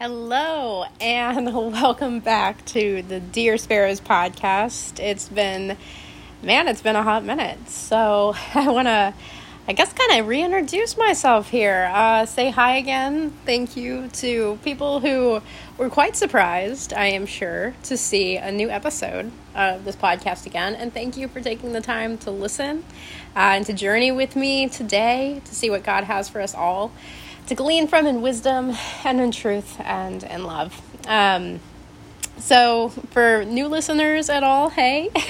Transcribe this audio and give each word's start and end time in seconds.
Hello, 0.00 0.86
and 1.00 1.46
welcome 1.54 2.18
back 2.18 2.64
to 2.66 3.02
the 3.02 3.20
Dear 3.20 3.56
Sparrows 3.56 4.00
podcast. 4.00 4.98
It's 4.98 5.28
been, 5.28 5.76
man, 6.42 6.66
it's 6.66 6.82
been 6.82 6.96
a 6.96 7.02
hot 7.04 7.24
minute. 7.24 7.68
So 7.68 8.34
I 8.54 8.68
want 8.70 8.88
to, 8.88 9.14
I 9.68 9.72
guess, 9.72 9.92
kind 9.92 10.20
of 10.20 10.26
reintroduce 10.26 10.96
myself 10.96 11.48
here. 11.48 11.88
Uh, 11.94 12.26
say 12.26 12.50
hi 12.50 12.78
again. 12.78 13.34
Thank 13.46 13.76
you 13.76 14.08
to 14.14 14.58
people 14.64 14.98
who 14.98 15.40
were 15.78 15.88
quite 15.88 16.16
surprised, 16.16 16.92
I 16.92 17.06
am 17.06 17.24
sure, 17.24 17.74
to 17.84 17.96
see 17.96 18.36
a 18.36 18.50
new 18.50 18.70
episode 18.70 19.30
of 19.54 19.84
this 19.84 19.94
podcast 19.94 20.44
again. 20.44 20.74
And 20.74 20.92
thank 20.92 21.16
you 21.16 21.28
for 21.28 21.40
taking 21.40 21.72
the 21.72 21.80
time 21.80 22.18
to 22.18 22.32
listen 22.32 22.84
uh, 23.36 23.54
and 23.54 23.66
to 23.66 23.72
journey 23.72 24.10
with 24.10 24.34
me 24.34 24.68
today 24.68 25.40
to 25.44 25.54
see 25.54 25.70
what 25.70 25.84
God 25.84 26.02
has 26.02 26.28
for 26.28 26.40
us 26.40 26.52
all 26.52 26.90
to 27.46 27.54
glean 27.54 27.86
from 27.86 28.06
in 28.06 28.22
wisdom 28.22 28.76
and 29.04 29.20
in 29.20 29.30
truth 29.30 29.78
and 29.80 30.22
in 30.22 30.44
love. 30.44 30.80
Um, 31.06 31.60
so, 32.38 32.88
for 32.88 33.44
new 33.44 33.68
listeners 33.68 34.28
at 34.28 34.42
all, 34.42 34.68
hey, 34.68 35.08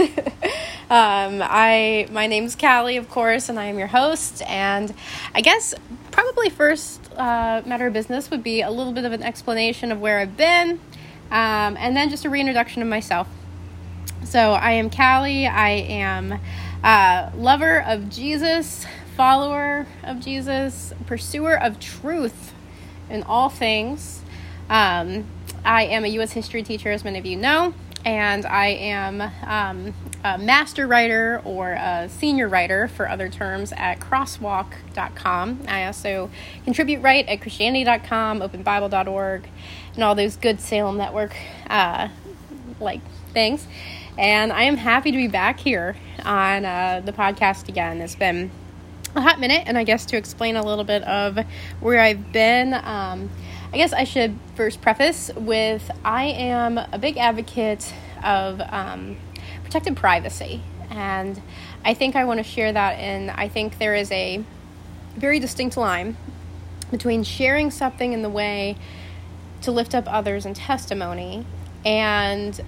um, 0.91 1.43
I 1.43 2.09
my 2.11 2.27
name's 2.27 2.57
Callie, 2.57 2.97
of 2.97 3.11
course, 3.11 3.49
and 3.49 3.59
I 3.59 3.67
am 3.67 3.79
your 3.79 3.89
host. 3.89 4.43
And 4.47 4.95
I 5.35 5.43
guess 5.43 5.75
probably 6.11 6.49
first 6.49 7.13
uh, 7.13 7.63
matter 7.67 7.87
of 7.89 7.93
business 7.93 8.31
would 8.31 8.43
be 8.43 8.63
a 8.63 8.71
little 8.71 8.93
bit 8.93 9.05
of 9.05 9.13
an 9.13 9.23
explanation 9.23 9.93
of 9.93 10.01
where 10.01 10.19
I've 10.19 10.37
been, 10.37 10.81
um, 11.31 11.77
and 11.77 11.95
then 11.95 12.09
just 12.09 12.25
a 12.25 12.31
reintroduction 12.31 12.81
of 12.81 12.89
myself. 12.89 13.29
So, 14.25 14.53
I 14.53 14.73
am 14.73 14.89
Callie. 14.89 15.47
I 15.47 15.71
am 15.71 16.33
a 16.33 16.87
uh, 16.87 17.31
lover 17.37 17.83
of 17.83 18.09
Jesus, 18.09 18.87
follower 19.17 19.87
of 20.03 20.21
Jesus, 20.21 20.93
pursuer 21.07 21.59
of 21.59 21.79
truth 21.79 22.53
in 23.09 23.23
all 23.23 23.49
things. 23.49 24.23
Um, 24.69 25.27
I 25.65 25.85
am 25.85 26.05
a 26.05 26.09
U.S. 26.09 26.33
history 26.33 26.63
teacher, 26.63 26.91
as 26.91 27.05
many 27.05 27.19
of 27.19 27.27
you 27.27 27.37
know, 27.37 27.75
and 28.05 28.45
I 28.45 28.67
am 28.67 29.23
um, 29.47 29.95
a 30.25 30.37
master 30.37 30.87
writer 30.87 31.41
or 31.45 31.73
a 31.73 32.09
senior 32.09 32.49
writer 32.49 32.89
for 32.89 33.09
other 33.09 33.29
terms 33.29 33.73
at 33.77 34.01
crosswalk.com. 34.01 35.61
I 35.69 35.87
also 35.87 36.31
contribute 36.65 37.01
write 37.01 37.29
at 37.29 37.41
christianity.com, 37.41 38.41
openbible.org, 38.41 39.49
and 39.95 40.05
all 40.05 40.15
those 40.15 40.37
good 40.37 40.61
Salem 40.61 40.97
Network 40.97 41.35
uh, 41.69 42.09
like 42.81 43.01
things. 43.33 43.67
And 44.19 44.53
I 44.53 44.65
am 44.65 44.77
happy 44.77 45.11
to 45.11 45.17
be 45.17 45.29
back 45.29 45.61
here 45.61 45.97
on 46.25 46.65
uh, 46.65 47.03
the 47.05 47.13
podcast 47.13 47.69
again. 47.69 48.01
It's 48.01 48.15
been 48.15 48.51
a 49.15 49.21
hot 49.21 49.39
minute, 49.39 49.65
and 49.67 49.79
I 49.79 49.85
guess 49.85 50.07
to 50.07 50.17
explain 50.17 50.57
a 50.57 50.65
little 50.65 50.85
bit 50.85 51.03
of 51.05 51.39
where 51.81 52.01
I've 52.01 52.33
been, 52.33 52.75
um, 52.75 53.31
I 53.73 53.77
guess 53.77 53.93
I 53.93 54.05
should 54.05 54.39
first 54.57 54.81
preface 54.81 55.31
with 55.37 55.91
I 56.05 56.25
am 56.25 56.79
a 56.79 56.99
big 56.99 57.17
advocate 57.17 57.93
of 58.25 58.61
um, 58.61 59.17
protected 59.63 59.97
privacy, 59.97 60.63
and 60.91 61.41
I 61.85 61.95
think 61.95 62.17
I 62.17 62.25
want 62.25 62.39
to 62.39 62.45
share 62.45 62.73
that. 62.73 62.99
And 62.99 63.31
I 63.31 63.49
think 63.49 63.79
there 63.79 63.95
is 63.95 64.11
a 64.11 64.43
very 65.17 65.39
distinct 65.39 65.77
line 65.77 66.17
between 66.91 67.23
sharing 67.23 67.71
something 67.71 68.13
in 68.13 68.23
the 68.23 68.31
way 68.31 68.77
to 69.63 69.71
lift 69.71 69.95
up 69.95 70.05
others 70.13 70.45
in 70.45 70.55
testimony 70.55 71.47
and 71.85 72.61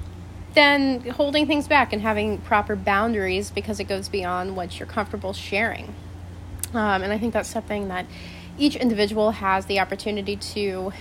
then 0.54 1.00
holding 1.10 1.46
things 1.46 1.68
back 1.68 1.92
and 1.92 2.00
having 2.02 2.38
proper 2.38 2.74
boundaries 2.74 3.50
because 3.50 3.78
it 3.78 3.84
goes 3.84 4.08
beyond 4.08 4.56
what 4.56 4.78
you're 4.78 4.86
comfortable 4.86 5.32
sharing. 5.32 5.94
Um, 6.76 7.02
and 7.02 7.12
I 7.12 7.18
think 7.18 7.32
that's 7.32 7.48
something 7.48 7.88
that 7.88 8.06
each 8.58 8.76
individual 8.76 9.32
has 9.32 9.66
the 9.66 9.80
opportunity 9.80 10.36
to 10.36 10.92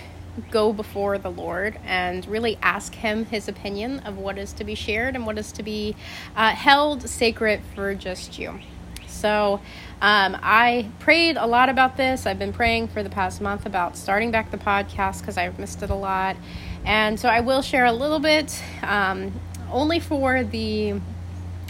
go 0.52 0.74
before 0.74 1.18
the 1.18 1.32
Lord 1.32 1.80
and 1.86 2.26
really 2.28 2.58
ask 2.62 2.96
Him 2.96 3.26
His 3.26 3.48
opinion 3.48 4.00
of 4.00 4.18
what 4.18 4.38
is 4.38 4.54
to 4.54 4.64
be 4.64 4.76
shared 4.76 5.16
and 5.16 5.26
what 5.26 5.38
is 5.38 5.52
to 5.54 5.64
be 5.64 5.96
uh, 6.36 6.52
held 6.52 7.08
sacred 7.10 7.62
for 7.74 7.96
just 7.96 8.38
you. 8.38 8.60
So, 9.08 9.62
um, 10.02 10.38
I 10.42 10.90
prayed 11.00 11.38
a 11.38 11.48
lot 11.48 11.70
about 11.70 11.96
this. 11.96 12.26
I've 12.26 12.38
been 12.38 12.52
praying 12.52 12.90
for 12.90 13.02
the 13.02 13.10
past 13.10 13.40
month 13.40 13.66
about 13.66 13.96
starting 13.96 14.30
back 14.30 14.52
the 14.52 14.58
podcast 14.58 15.22
because 15.22 15.38
I've 15.38 15.58
missed 15.58 15.82
it 15.82 15.90
a 15.90 15.96
lot. 15.96 16.36
And 16.84 17.20
so 17.20 17.30
I 17.30 17.40
will 17.40 17.62
share 17.62 17.86
a 17.86 17.94
little 17.94 18.20
bit, 18.20 18.62
um, 18.84 19.32
only 19.72 20.00
for 20.00 20.44
the 20.44 21.00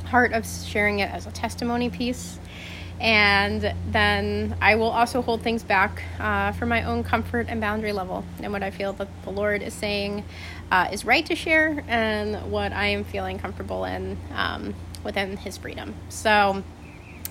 heart 0.05 0.33
of 0.33 0.45
sharing 0.45 0.99
it 0.99 1.11
as 1.11 1.27
a 1.27 1.31
testimony 1.31 1.89
piece 1.89 2.39
and 2.99 3.73
then 3.91 4.55
I 4.61 4.75
will 4.75 4.89
also 4.89 5.21
hold 5.21 5.41
things 5.41 5.63
back 5.63 6.03
uh, 6.19 6.53
for 6.53 6.65
my 6.65 6.83
own 6.83 7.03
comfort 7.03 7.47
and 7.49 7.59
boundary 7.59 7.91
level 7.91 8.23
and 8.41 8.51
what 8.53 8.63
I 8.63 8.71
feel 8.71 8.93
that 8.93 9.09
the 9.23 9.31
Lord 9.31 9.61
is 9.61 9.73
saying 9.73 10.23
uh, 10.71 10.89
is 10.91 11.05
right 11.05 11.25
to 11.25 11.35
share 11.35 11.83
and 11.87 12.51
what 12.51 12.71
I 12.71 12.87
am 12.87 13.03
feeling 13.03 13.37
comfortable 13.37 13.85
in 13.85 14.17
um, 14.33 14.73
within 15.03 15.37
His 15.37 15.57
freedom. 15.57 15.93
So 16.09 16.63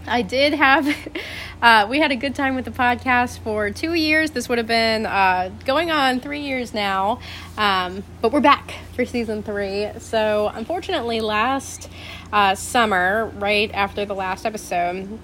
I 0.06 0.20
did 0.22 0.52
have, 0.52 0.86
uh, 1.62 1.86
we 1.88 1.98
had 1.98 2.12
a 2.12 2.16
good 2.16 2.34
time 2.34 2.54
with 2.54 2.66
the 2.66 2.70
podcast 2.70 3.38
for 3.38 3.70
two 3.70 3.94
years. 3.94 4.32
This 4.32 4.48
would 4.48 4.58
have 4.58 4.66
been 4.66 5.06
uh, 5.06 5.50
going 5.64 5.90
on 5.90 6.20
three 6.20 6.40
years 6.40 6.74
now, 6.74 7.20
um, 7.56 8.04
but 8.20 8.32
we're 8.32 8.40
back 8.40 8.74
for 8.94 9.06
season 9.06 9.42
three. 9.42 9.88
So 9.98 10.50
unfortunately, 10.54 11.20
last 11.20 11.88
uh, 12.32 12.54
summer, 12.54 13.32
right 13.36 13.70
after 13.72 14.04
the 14.04 14.14
last 14.14 14.44
episode, 14.44 15.18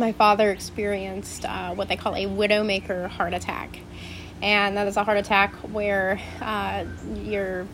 my 0.00 0.12
father 0.12 0.50
experienced 0.50 1.44
uh, 1.44 1.72
what 1.74 1.88
they 1.88 1.96
call 1.96 2.16
a 2.16 2.24
widowmaker 2.24 3.08
heart 3.08 3.34
attack. 3.34 3.78
And 4.42 4.76
that 4.76 4.88
is 4.88 4.96
a 4.96 5.04
heart 5.04 5.18
attack 5.18 5.54
where 5.56 6.18
uh, 6.40 6.86
your 7.14 7.68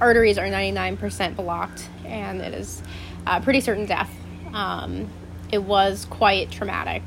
arteries 0.00 0.36
are 0.36 0.46
99% 0.46 1.36
blocked, 1.36 1.88
and 2.04 2.40
it 2.40 2.52
is 2.52 2.82
uh, 3.26 3.40
pretty 3.40 3.60
certain 3.60 3.86
death. 3.86 4.10
Um, 4.52 5.08
it 5.50 5.62
was 5.62 6.04
quite 6.04 6.50
traumatic. 6.50 7.04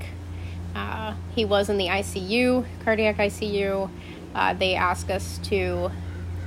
Uh, 0.74 1.14
he 1.36 1.44
was 1.44 1.70
in 1.70 1.78
the 1.78 1.88
ICU, 1.88 2.66
cardiac 2.84 3.18
ICU. 3.18 3.90
Uh, 4.34 4.54
they 4.54 4.76
asked 4.76 5.12
us 5.12 5.38
to 5.44 5.92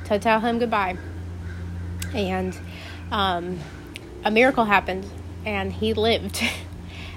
to 0.06 0.18
tell 0.18 0.40
him 0.40 0.58
goodbye, 0.58 0.96
and 2.14 2.58
um, 3.10 3.58
a 4.24 4.30
miracle 4.30 4.64
happened, 4.64 5.06
and 5.44 5.72
he 5.72 5.92
lived. 5.94 6.42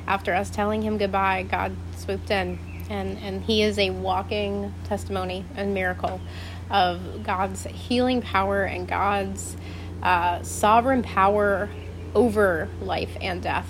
after 0.07 0.33
us 0.33 0.49
telling 0.49 0.81
him 0.81 0.97
goodbye, 0.97 1.43
God 1.43 1.75
swooped 1.97 2.31
in. 2.31 2.59
And, 2.89 3.17
and 3.17 3.43
he 3.43 3.63
is 3.63 3.77
a 3.77 3.89
walking 3.89 4.73
testimony 4.85 5.43
and 5.55 5.73
miracle 5.73 6.21
of 6.69 7.23
God's 7.23 7.65
healing 7.65 8.21
power 8.21 8.63
and 8.63 8.87
God's 8.87 9.57
uh, 10.01 10.41
sovereign 10.43 11.03
power 11.03 11.69
over 12.15 12.69
life 12.81 13.15
and 13.19 13.41
death. 13.41 13.69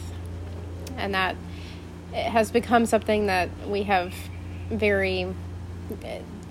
And 0.97 1.15
that 1.15 1.35
has 2.13 2.51
become 2.51 2.85
something 2.85 3.25
that 3.25 3.49
we 3.67 3.83
have 3.83 4.13
very 4.69 5.33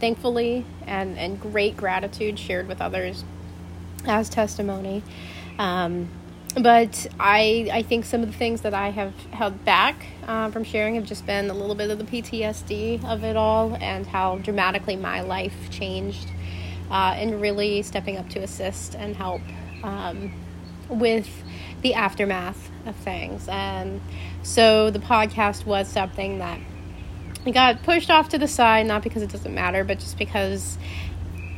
thankfully 0.01 0.65
and, 0.87 1.19
and 1.19 1.41
great 1.41 1.77
gratitude 1.77 2.39
shared 2.39 2.69
with 2.69 2.81
others 2.81 3.25
as 4.07 4.29
testimony. 4.29 5.03
Um, 5.59 6.09
but 6.57 7.07
I 7.21 7.69
I 7.73 7.83
think 7.83 8.05
some 8.05 8.23
of 8.23 8.29
the 8.33 8.37
things 8.37 8.63
that 8.63 8.73
I 8.73 8.91
have 8.91 9.15
held 9.31 9.65
back 9.65 10.07
uh, 10.27 10.51
from 10.51 10.65
sharing 10.65 10.95
have 10.95 11.05
just 11.05 11.27
been 11.27 11.51
a 11.51 11.55
little 11.55 11.75
bit 11.75 11.91
of 11.91 11.99
the 11.99 12.05
PTSD 12.05 13.05
of 13.05 13.25
it 13.25 13.37
all 13.37 13.77
and 13.81 14.07
how 14.07 14.39
dramatically 14.39 14.97
my 14.97 15.21
life 15.21 15.71
changed, 15.71 16.31
uh, 16.91 17.15
and 17.17 17.41
really 17.41 17.83
stepping 17.83 18.17
up 18.17 18.29
to 18.31 18.41
assist 18.41 18.95
and 18.95 19.17
help 19.17 19.43
um, 19.83 20.33
with 20.89 21.29
the 21.83 21.95
aftermath 21.95 22.71
of 22.87 22.97
things. 22.97 23.49
And 23.49 24.01
so 24.43 24.91
the 24.91 24.99
podcast 24.99 25.67
was 25.67 25.89
something 25.89 26.39
that 26.39 26.59
got 27.53 27.83
pushed 27.83 28.11
off 28.11 28.31
to 28.31 28.39
the 28.39 28.49
side, 28.49 28.87
not 28.87 29.03
because 29.03 29.23
it 29.23 29.31
doesn't 29.31 29.55
matter, 29.55 29.85
but 29.85 29.99
just 29.99 30.19
because 30.19 30.79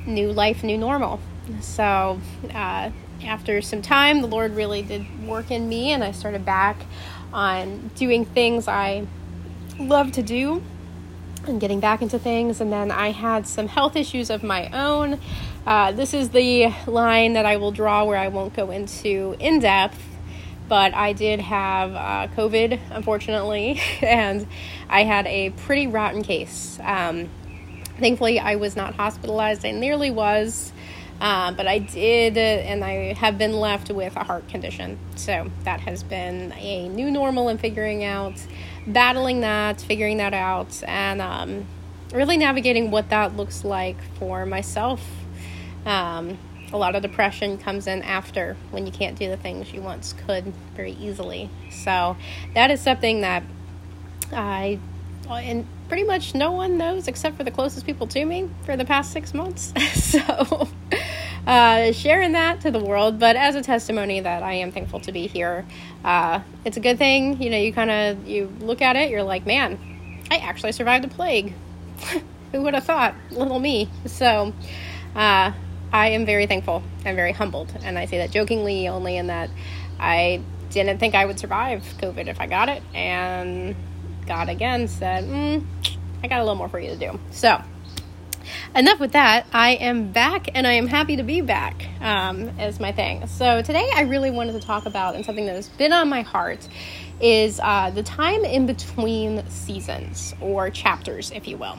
new 0.07 0.33
life, 0.33 0.65
new 0.65 0.77
normal. 0.77 1.21
So 1.61 2.21
uh, 2.53 2.91
after 3.25 3.61
some 3.61 3.82
time, 3.82 4.20
the 4.20 4.29
Lord 4.29 4.55
really 4.55 4.82
did 4.82 5.26
work 5.26 5.50
in 5.50 5.69
me, 5.69 5.93
and 5.93 6.05
I 6.05 6.12
started 6.12 6.44
back 6.44 6.76
on 7.32 7.91
doing 7.94 8.25
things 8.25 8.69
I 8.69 9.06
love 9.79 10.12
to 10.12 10.23
do 10.23 10.62
and 11.47 11.61
getting 11.61 11.81
back 11.81 12.03
into 12.03 12.19
things. 12.19 12.61
And 12.61 12.73
then 12.73 12.91
I 12.91 13.11
had 13.11 13.47
some 13.47 13.69
health 13.69 13.97
issues 13.97 14.31
of 14.31 14.43
my 14.43 14.69
own. 14.70 15.19
Uh, 15.67 15.93
this 15.93 16.15
is 16.15 16.31
the 16.31 16.73
line 16.87 17.35
that 17.35 17.47
I 17.47 17.56
will 17.56 17.73
draw 17.73 18.05
where 18.05 18.19
I 18.19 18.29
won't 18.29 18.55
go 18.55 18.70
into 18.70 19.37
in 19.38 19.61
depth. 19.61 20.03
But 20.69 20.93
I 20.93 21.15
did 21.15 21.41
have 21.41 21.94
uh, 21.94 22.35
COVID, 22.35 22.79
unfortunately, 22.91 23.81
and 24.03 24.47
I 24.91 25.05
had 25.05 25.26
a 25.26 25.50
pretty 25.50 25.87
rotten 25.87 26.23
case. 26.23 26.79
Um, 26.82 27.31
thankfully, 27.99 28.38
I 28.38 28.56
was 28.56 28.76
not 28.76 28.94
hospitalized. 28.94 29.65
I 29.65 29.70
nearly 29.70 30.11
was. 30.11 30.73
Uh, 31.20 31.53
but 31.53 31.67
I 31.67 31.79
did, 31.79 32.38
and 32.38 32.85
I 32.85 33.15
have 33.15 33.38
been 33.38 33.53
left 33.53 33.91
with 33.91 34.15
a 34.17 34.23
heart 34.25 34.49
condition. 34.49 34.99
So 35.17 35.50
that 35.65 35.81
has 35.81 36.03
been 36.03 36.53
a 36.53 36.88
new 36.88 37.11
normal 37.11 37.49
and 37.49 37.61
figuring 37.61 38.05
out, 38.05 38.35
battling 38.87 39.41
that, 39.41 39.81
figuring 39.81 40.19
that 40.19 40.35
out, 40.35 40.81
and 40.87 41.20
um, 41.20 41.67
really 42.12 42.37
navigating 42.37 42.91
what 42.91 43.11
that 43.11 43.37
looks 43.37 43.65
like 43.65 43.97
for 44.19 44.47
myself 44.47 45.00
Um, 45.87 46.38
a 46.73 46.76
lot 46.76 46.94
of 46.94 47.03
depression 47.03 47.56
comes 47.56 47.87
in 47.87 48.03
after 48.03 48.56
when 48.70 48.85
you 48.85 48.93
can't 48.93 49.19
do 49.19 49.29
the 49.29 49.37
things 49.37 49.73
you 49.73 49.81
once 49.81 50.12
could 50.26 50.53
very 50.76 50.93
easily. 50.93 51.49
So 51.70 52.17
that 52.55 52.70
is 52.70 52.81
something 52.81 53.23
that 53.23 53.43
I 54.32 54.79
and 55.31 55.67
pretty 55.88 56.05
much 56.05 56.35
no 56.35 56.53
one 56.53 56.76
knows 56.76 57.09
except 57.09 57.37
for 57.37 57.44
the 57.44 57.50
closest 57.50 57.87
people 57.87 58.06
to 58.09 58.25
me 58.25 58.50
for 58.65 58.76
the 58.76 58.85
past 58.85 59.12
six 59.12 59.32
months. 59.32 59.73
so 59.94 60.69
uh, 61.49 61.93
sharing 61.93 62.33
that 62.33 62.61
to 62.61 62.71
the 62.71 62.79
world, 62.79 63.19
but 63.19 63.35
as 63.35 63.56
a 63.56 63.62
testimony 63.62 64.21
that 64.21 64.43
I 64.43 64.55
am 64.55 64.71
thankful 64.71 65.00
to 65.00 65.12
be 65.12 65.27
here. 65.27 65.67
Uh, 66.05 66.41
it's 66.65 66.77
a 66.77 66.81
good 66.81 66.99
thing, 66.99 67.43
you 67.43 67.50
know. 67.50 67.59
You 67.59 67.73
kind 67.73 67.91
of 67.91 68.29
you 68.29 68.53
look 68.61 68.83
at 68.83 68.95
it, 68.95 69.11
you're 69.11 69.25
like, 69.25 69.47
man, 69.47 69.79
I 70.31 70.37
actually 70.37 70.73
survived 70.73 71.05
a 71.05 71.09
plague. 71.09 71.55
Who 72.53 72.62
would 72.62 72.75
have 72.75 72.85
thought? 72.85 73.15
Little 73.31 73.59
me. 73.59 73.91
So. 74.06 74.53
Uh, 75.17 75.53
I 75.93 76.09
am 76.11 76.27
very 76.27 76.47
thankful. 76.47 76.83
I'm 77.05 77.17
very 77.17 77.33
humbled. 77.33 77.73
And 77.83 77.99
I 77.99 78.06
say 78.06 78.19
that 78.19 78.31
jokingly 78.31 78.89
only 78.89 79.17
in 79.17 79.29
that 79.29 79.51
I 79.99 80.43
didn't 80.71 80.99
think 80.99 81.15
I 81.15 81.25
would 81.25 81.39
survive 81.39 81.83
COVID 81.99 82.29
if 82.29 82.41
I 82.41 82.47
got 82.47 82.69
it. 82.69 82.83
And 82.94 83.75
God 84.27 84.49
again 84.49 84.89
said, 84.89 85.25
mm, 85.25 85.65
I 86.23 86.29
got 86.29 86.41
a 86.41 86.43
little 86.43 86.56
more 86.56 86.69
for 86.69 86.79
you 86.79 86.91
to 86.91 86.97
do. 86.97 87.19
So, 87.31 87.62
enough 88.75 89.00
with 89.00 89.12
that. 89.12 89.47
I 89.53 89.71
am 89.71 90.12
back 90.12 90.49
and 90.55 90.67
I 90.67 90.73
am 90.73 90.87
happy 90.87 91.17
to 91.17 91.23
be 91.23 91.41
back, 91.41 91.87
um, 92.00 92.49
is 92.59 92.81
my 92.81 92.93
thing. 92.93 93.27
So, 93.27 93.62
today 93.62 93.89
I 93.95 94.03
really 94.03 94.31
wanted 94.31 94.53
to 94.53 94.61
talk 94.61 94.87
about, 94.87 95.15
and 95.15 95.25
something 95.25 95.47
that 95.47 95.55
has 95.55 95.69
been 95.69 95.93
on 95.93 96.09
my 96.09 96.23
heart, 96.23 96.67
is 97.21 97.61
uh, 97.62 97.91
the 97.91 98.03
time 98.03 98.45
in 98.45 98.67
between 98.67 99.49
seasons 99.49 100.35
or 100.41 100.71
chapters, 100.71 101.31
if 101.31 101.49
you 101.49 101.56
will. 101.56 101.79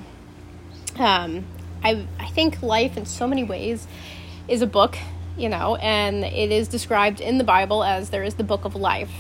Um, 0.97 1.45
I, 1.83 2.05
I 2.19 2.27
think 2.27 2.61
life 2.61 2.97
in 2.97 3.05
so 3.05 3.25
many 3.27 3.43
ways 3.43 3.87
is 4.47 4.61
a 4.61 4.67
book, 4.67 4.97
you 5.37 5.49
know, 5.49 5.75
and 5.77 6.23
it 6.23 6.51
is 6.51 6.67
described 6.67 7.21
in 7.21 7.37
the 7.37 7.43
Bible 7.43 7.83
as 7.83 8.09
there 8.09 8.23
is 8.23 8.35
the 8.35 8.43
book 8.43 8.65
of 8.65 8.75
life. 8.75 9.11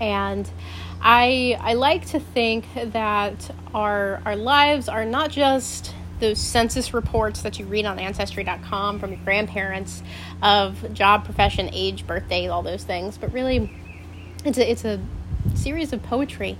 And 0.00 0.48
I 1.00 1.58
I 1.60 1.74
like 1.74 2.06
to 2.08 2.20
think 2.20 2.66
that 2.74 3.50
our 3.74 4.22
our 4.24 4.36
lives 4.36 4.88
are 4.88 5.04
not 5.04 5.30
just 5.30 5.94
those 6.20 6.38
census 6.38 6.94
reports 6.94 7.42
that 7.42 7.58
you 7.58 7.66
read 7.66 7.84
on 7.84 7.98
ancestry.com 7.98 8.98
from 8.98 9.12
your 9.12 9.20
grandparents 9.24 10.02
of 10.42 10.92
job, 10.94 11.24
profession, 11.24 11.70
age, 11.72 12.06
birthday, 12.06 12.48
all 12.48 12.62
those 12.62 12.84
things, 12.84 13.18
but 13.18 13.32
really 13.32 13.70
it's 14.44 14.58
a 14.58 14.70
it's 14.70 14.84
a 14.84 15.00
series 15.54 15.92
of 15.92 16.02
poetry 16.02 16.58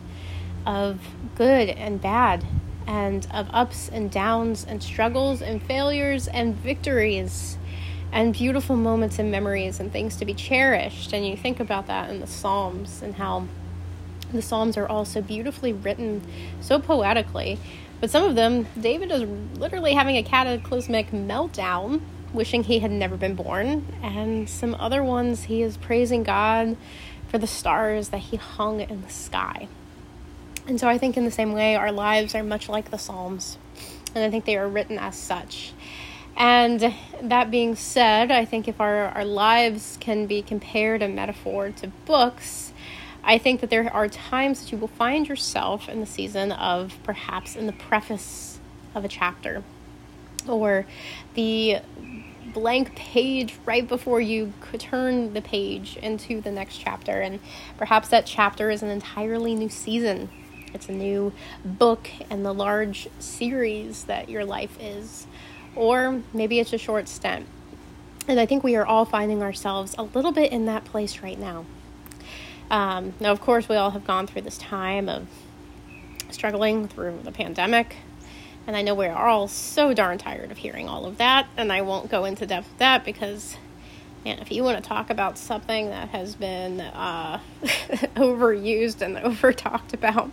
of 0.66 1.00
good 1.36 1.68
and 1.68 2.00
bad 2.00 2.44
and 2.86 3.26
of 3.32 3.48
ups 3.50 3.88
and 3.88 4.10
downs 4.10 4.64
and 4.64 4.82
struggles 4.82 5.40
and 5.40 5.62
failures 5.62 6.28
and 6.28 6.54
victories 6.56 7.58
and 8.12 8.32
beautiful 8.32 8.76
moments 8.76 9.18
and 9.18 9.30
memories 9.30 9.80
and 9.80 9.92
things 9.92 10.16
to 10.16 10.24
be 10.24 10.34
cherished. 10.34 11.12
And 11.12 11.26
you 11.26 11.36
think 11.36 11.60
about 11.60 11.86
that 11.88 12.10
in 12.10 12.20
the 12.20 12.26
Psalms 12.26 13.02
and 13.02 13.16
how 13.16 13.46
the 14.32 14.42
Psalms 14.42 14.76
are 14.76 14.86
all 14.86 15.04
so 15.04 15.20
beautifully 15.20 15.72
written, 15.72 16.22
so 16.60 16.78
poetically. 16.78 17.58
But 18.00 18.10
some 18.10 18.24
of 18.24 18.34
them, 18.34 18.66
David 18.78 19.10
is 19.10 19.22
literally 19.58 19.94
having 19.94 20.16
a 20.16 20.22
cataclysmic 20.22 21.10
meltdown, 21.10 22.02
wishing 22.32 22.64
he 22.64 22.80
had 22.80 22.90
never 22.90 23.16
been 23.16 23.34
born. 23.34 23.86
And 24.02 24.48
some 24.48 24.74
other 24.74 25.02
ones, 25.02 25.44
he 25.44 25.62
is 25.62 25.76
praising 25.76 26.22
God 26.22 26.76
for 27.28 27.38
the 27.38 27.46
stars 27.46 28.10
that 28.10 28.18
he 28.18 28.36
hung 28.36 28.80
in 28.80 29.02
the 29.02 29.10
sky. 29.10 29.68
And 30.66 30.80
so 30.80 30.88
I 30.88 30.98
think, 30.98 31.16
in 31.16 31.24
the 31.24 31.30
same 31.30 31.52
way, 31.52 31.76
our 31.76 31.92
lives 31.92 32.34
are 32.34 32.42
much 32.42 32.68
like 32.68 32.90
the 32.90 32.98
Psalms. 32.98 33.58
And 34.14 34.24
I 34.24 34.30
think 34.30 34.44
they 34.44 34.56
are 34.56 34.68
written 34.68 34.98
as 34.98 35.16
such. 35.16 35.72
And 36.36 36.92
that 37.22 37.50
being 37.50 37.76
said, 37.76 38.30
I 38.30 38.44
think 38.44 38.66
if 38.66 38.80
our, 38.80 39.06
our 39.06 39.24
lives 39.24 39.96
can 40.00 40.26
be 40.26 40.42
compared 40.42 41.02
a 41.02 41.08
metaphor 41.08 41.70
to 41.70 41.88
books, 42.06 42.72
I 43.24 43.38
think 43.38 43.60
that 43.60 43.70
there 43.70 43.92
are 43.92 44.08
times 44.08 44.60
that 44.60 44.72
you 44.72 44.78
will 44.78 44.88
find 44.88 45.28
yourself 45.28 45.88
in 45.88 46.00
the 46.00 46.06
season 46.06 46.52
of 46.52 46.98
perhaps 47.02 47.56
in 47.56 47.66
the 47.66 47.72
preface 47.72 48.60
of 48.94 49.04
a 49.04 49.08
chapter 49.08 49.62
or 50.46 50.86
the 51.34 51.78
blank 52.52 52.94
page 52.94 53.56
right 53.64 53.88
before 53.88 54.20
you 54.20 54.52
could 54.60 54.80
turn 54.80 55.32
the 55.32 55.40
page 55.40 55.96
into 55.96 56.40
the 56.40 56.50
next 56.50 56.76
chapter. 56.76 57.20
And 57.20 57.40
perhaps 57.78 58.08
that 58.08 58.26
chapter 58.26 58.70
is 58.70 58.82
an 58.82 58.90
entirely 58.90 59.54
new 59.54 59.70
season 59.70 60.28
it's 60.74 60.88
a 60.88 60.92
new 60.92 61.32
book 61.64 62.10
in 62.28 62.42
the 62.42 62.52
large 62.52 63.08
series 63.20 64.04
that 64.04 64.28
your 64.28 64.44
life 64.44 64.76
is. 64.80 65.26
Or 65.76 66.22
maybe 66.32 66.58
it's 66.58 66.72
a 66.72 66.78
short 66.78 67.08
stint. 67.08 67.46
And 68.26 68.40
I 68.40 68.46
think 68.46 68.64
we 68.64 68.74
are 68.74 68.84
all 68.84 69.04
finding 69.04 69.40
ourselves 69.40 69.94
a 69.96 70.02
little 70.02 70.32
bit 70.32 70.50
in 70.50 70.66
that 70.66 70.84
place 70.84 71.20
right 71.20 71.38
now. 71.38 71.64
Um, 72.70 73.14
now, 73.20 73.30
of 73.32 73.40
course, 73.40 73.68
we 73.68 73.76
all 73.76 73.90
have 73.90 74.04
gone 74.04 74.26
through 74.26 74.42
this 74.42 74.58
time 74.58 75.08
of 75.08 75.26
struggling 76.30 76.88
through 76.88 77.20
the 77.22 77.32
pandemic. 77.32 77.96
And 78.66 78.76
I 78.76 78.82
know 78.82 78.94
we're 78.94 79.14
all 79.14 79.46
so 79.46 79.92
darn 79.92 80.18
tired 80.18 80.50
of 80.50 80.58
hearing 80.58 80.88
all 80.88 81.04
of 81.04 81.18
that. 81.18 81.46
And 81.56 81.72
I 81.72 81.82
won't 81.82 82.10
go 82.10 82.24
into 82.24 82.46
depth 82.46 82.68
with 82.68 82.78
that 82.78 83.04
because, 83.04 83.56
man, 84.24 84.38
if 84.38 84.50
you 84.50 84.64
want 84.64 84.82
to 84.82 84.88
talk 84.88 85.10
about 85.10 85.36
something 85.36 85.90
that 85.90 86.08
has 86.08 86.34
been 86.34 86.80
uh, 86.80 87.40
overused 88.16 89.02
and 89.02 89.18
over 89.18 89.52
talked 89.52 89.92
about, 89.92 90.30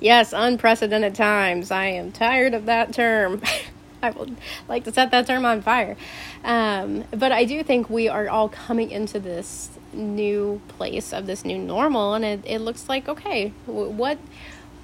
Yes, 0.00 0.32
unprecedented 0.32 1.14
times. 1.14 1.70
I 1.70 1.86
am 1.86 2.12
tired 2.12 2.54
of 2.54 2.66
that 2.66 2.92
term. 2.92 3.42
I 4.02 4.10
would 4.10 4.36
like 4.68 4.84
to 4.84 4.92
set 4.92 5.10
that 5.10 5.26
term 5.26 5.44
on 5.44 5.62
fire. 5.62 5.96
Um, 6.44 7.04
but 7.10 7.32
I 7.32 7.44
do 7.44 7.62
think 7.62 7.88
we 7.88 8.08
are 8.08 8.28
all 8.28 8.48
coming 8.48 8.90
into 8.90 9.18
this 9.18 9.70
new 9.96 10.60
place 10.68 11.12
of 11.12 11.26
this 11.26 11.44
new 11.44 11.58
normal, 11.58 12.14
and 12.14 12.24
it, 12.24 12.40
it 12.44 12.60
looks 12.60 12.88
like 12.88 13.08
okay, 13.08 13.52
what 13.66 14.18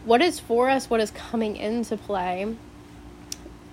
what 0.04 0.20
is 0.20 0.40
for 0.40 0.68
us? 0.68 0.90
What 0.90 1.00
is 1.00 1.10
coming 1.10 1.56
into 1.56 1.96
play? 1.96 2.56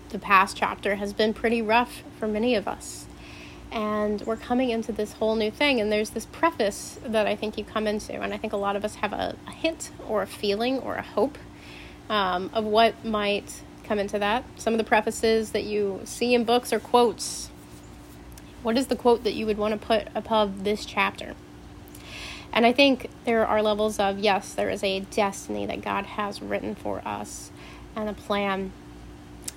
The 0.10 0.20
past 0.20 0.58
chapter 0.58 0.96
has 0.96 1.14
been 1.14 1.34
pretty 1.34 1.62
rough 1.62 2.04
for 2.20 2.28
many 2.28 2.56
of 2.56 2.68
us 2.68 3.06
and 3.72 4.22
we're 4.22 4.36
coming 4.36 4.72
into 4.72 4.92
this 4.92 5.14
whole 5.14 5.36
new 5.36 5.52
thing 5.52 5.80
and 5.80 5.92
there's 5.92 6.12
this 6.12 6.26
preface 6.26 7.00
that 7.06 7.28
i 7.28 7.36
think 7.36 7.58
you 7.58 7.64
come 7.64 7.86
into 7.86 8.14
and 8.14 8.34
i 8.34 8.38
think 8.38 8.54
a 8.54 8.58
lot 8.58 8.76
of 8.76 8.84
us 8.84 8.96
have 8.96 9.14
a, 9.14 9.36
a 9.48 9.52
hint 9.52 9.92
or 10.08 10.22
a 10.22 10.28
feeling 10.28 10.80
or 10.80 10.96
a 10.96 11.02
hope 11.02 11.38
um, 12.10 12.50
of 12.54 12.66
what 12.66 13.06
might 13.06 13.62
come 13.84 14.00
into 14.00 14.18
that 14.18 14.44
some 14.56 14.74
of 14.74 14.78
the 14.78 14.84
prefaces 14.84 15.52
that 15.52 15.64
you 15.64 16.02
see 16.04 16.34
in 16.34 16.44
books 16.44 16.74
are 16.74 16.80
quotes 16.80 17.50
what 18.64 18.78
is 18.78 18.88
the 18.88 18.96
quote 18.96 19.24
that 19.24 19.34
you 19.34 19.46
would 19.46 19.58
want 19.58 19.80
to 19.80 19.88
put 19.88 20.08
above 20.16 20.64
this 20.64 20.86
chapter 20.86 21.34
and 22.52 22.66
i 22.66 22.72
think 22.72 23.10
there 23.26 23.46
are 23.46 23.62
levels 23.62 24.00
of 24.00 24.20
yes 24.20 24.54
there 24.54 24.70
is 24.70 24.84
a 24.84 25.00
destiny 25.02 25.66
that 25.66 25.82
god 25.82 26.06
has 26.06 26.42
written 26.42 26.76
for 26.76 27.02
us 27.06 27.52
and 27.96 28.10
a 28.10 28.14
plan 28.14 28.72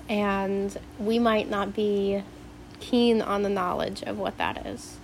and 0.09 0.77
we 0.99 1.19
might 1.19 1.49
not 1.49 1.73
be 1.73 2.23
keen 2.83 3.21
on 3.21 3.43
the 3.43 3.49
knowledge 3.49 4.03
of 4.03 4.17
what 4.17 4.37
that 4.37 4.65
is. 4.65 4.97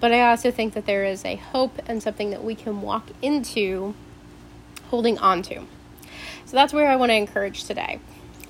But 0.00 0.12
I 0.12 0.30
also 0.30 0.50
think 0.50 0.74
that 0.74 0.86
there 0.86 1.04
is 1.04 1.24
a 1.24 1.36
hope 1.36 1.80
and 1.86 2.02
something 2.02 2.30
that 2.30 2.42
we 2.42 2.54
can 2.54 2.80
walk 2.82 3.08
into 3.20 3.94
holding 4.88 5.18
on 5.18 5.42
to. 5.42 5.66
So 6.44 6.56
that's 6.56 6.72
where 6.72 6.88
I 6.88 6.96
want 6.96 7.10
to 7.10 7.16
encourage 7.16 7.64
today. 7.64 8.00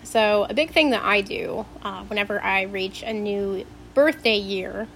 So, 0.03 0.47
a 0.51 0.55
big 0.55 0.73
thing 0.73 0.91
that 0.91 1.05
I 1.05 1.21
do 1.21 1.65
uh, 1.83 2.03
whenever 2.05 2.43
I 2.43 2.63
reach 2.63 3.03
a 3.03 3.13
new 3.13 3.65
birthday 3.95 4.37
year 4.37 4.89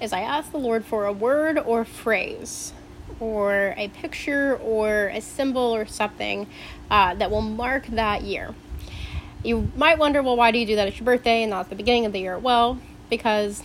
is 0.00 0.12
I 0.12 0.20
ask 0.20 0.52
the 0.52 0.58
Lord 0.58 0.84
for 0.84 1.06
a 1.06 1.12
word 1.12 1.58
or 1.58 1.84
phrase 1.84 2.72
or 3.18 3.74
a 3.76 3.88
picture 3.88 4.56
or 4.56 5.08
a 5.08 5.20
symbol 5.20 5.74
or 5.74 5.86
something 5.86 6.46
uh, 6.90 7.14
that 7.14 7.30
will 7.30 7.40
mark 7.40 7.86
that 7.86 8.22
year. 8.22 8.54
You 9.42 9.70
might 9.76 9.98
wonder, 9.98 10.22
well, 10.22 10.36
why 10.36 10.50
do 10.50 10.58
you 10.58 10.66
do 10.66 10.76
that 10.76 10.88
at 10.88 10.98
your 10.98 11.04
birthday 11.04 11.42
and 11.42 11.50
not 11.50 11.60
at 11.60 11.70
the 11.70 11.76
beginning 11.76 12.04
of 12.04 12.12
the 12.12 12.20
year? 12.20 12.38
Well, 12.38 12.78
because 13.08 13.62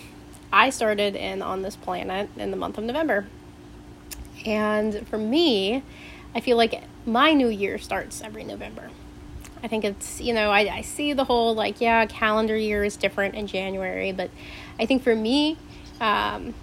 I 0.53 0.69
started 0.69 1.15
in 1.15 1.41
on 1.41 1.61
this 1.61 1.75
planet 1.75 2.29
in 2.37 2.51
the 2.51 2.57
month 2.57 2.77
of 2.77 2.83
November. 2.83 3.25
And 4.45 5.07
for 5.07 5.17
me, 5.17 5.83
I 6.35 6.39
feel 6.39 6.57
like 6.57 6.83
my 7.05 7.33
new 7.33 7.47
year 7.47 7.77
starts 7.77 8.21
every 8.21 8.43
November. 8.43 8.89
I 9.63 9.67
think 9.67 9.85
it's, 9.85 10.19
you 10.19 10.33
know, 10.33 10.49
I, 10.49 10.77
I 10.77 10.81
see 10.81 11.13
the 11.13 11.25
whole 11.25 11.53
like, 11.53 11.81
yeah, 11.81 12.05
calendar 12.07 12.55
year 12.55 12.83
is 12.83 12.97
different 12.97 13.35
in 13.35 13.47
January, 13.47 14.11
but 14.11 14.31
I 14.81 14.87
think 14.87 15.03
for 15.03 15.15
me, 15.15 15.57
um, 15.99 16.55